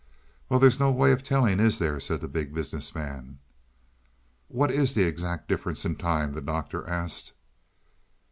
"Well, 0.49 0.59
there's 0.59 0.79
no 0.79 0.91
way 0.91 1.11
of 1.11 1.21
telling, 1.21 1.59
is 1.59 1.77
there?" 1.77 1.99
said 1.99 2.21
the 2.21 2.27
Big 2.27 2.55
Business 2.55 2.95
Man. 2.95 3.37
"What 4.47 4.71
is 4.71 4.95
the 4.95 5.03
exact 5.03 5.47
difference 5.47 5.85
in 5.85 5.95
time?" 5.95 6.33
the 6.33 6.41
Doctor 6.41 6.89
asked. 6.89 7.33